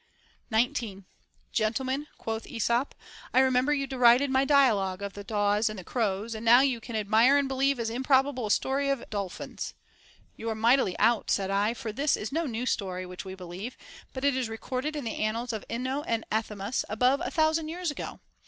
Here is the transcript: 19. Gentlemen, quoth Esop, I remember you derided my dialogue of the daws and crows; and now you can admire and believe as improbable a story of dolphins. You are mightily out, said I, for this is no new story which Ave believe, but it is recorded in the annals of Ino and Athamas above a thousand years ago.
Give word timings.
19. 0.49 1.05
Gentlemen, 1.51 2.07
quoth 2.17 2.47
Esop, 2.47 2.95
I 3.35 3.39
remember 3.39 3.71
you 3.71 3.85
derided 3.85 4.31
my 4.31 4.45
dialogue 4.45 5.03
of 5.03 5.13
the 5.13 5.23
daws 5.23 5.69
and 5.69 5.85
crows; 5.85 6.33
and 6.33 6.43
now 6.43 6.61
you 6.61 6.81
can 6.81 6.95
admire 6.95 7.37
and 7.37 7.47
believe 7.47 7.79
as 7.79 7.91
improbable 7.91 8.47
a 8.47 8.49
story 8.49 8.89
of 8.89 9.07
dolphins. 9.11 9.75
You 10.35 10.49
are 10.49 10.55
mightily 10.55 10.97
out, 10.97 11.29
said 11.29 11.51
I, 11.51 11.75
for 11.75 11.91
this 11.91 12.17
is 12.17 12.31
no 12.31 12.47
new 12.47 12.65
story 12.65 13.05
which 13.05 13.27
Ave 13.27 13.35
believe, 13.35 13.77
but 14.11 14.23
it 14.25 14.35
is 14.35 14.49
recorded 14.49 14.95
in 14.95 15.03
the 15.05 15.19
annals 15.19 15.53
of 15.53 15.63
Ino 15.69 16.01
and 16.01 16.25
Athamas 16.31 16.83
above 16.89 17.21
a 17.23 17.29
thousand 17.29 17.67
years 17.67 17.91
ago. 17.91 18.21